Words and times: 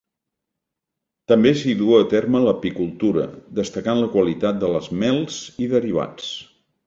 També 1.31 1.51
s'hi 1.59 1.75
du 1.81 1.91
a 1.97 1.99
terme 2.13 2.41
l'apicultura, 2.45 3.27
destacant 3.61 4.03
la 4.05 4.09
qualitat 4.15 4.59
de 4.65 4.75
les 4.77 4.89
mels 5.03 5.37
i 5.67 5.71
derivats. 5.77 6.35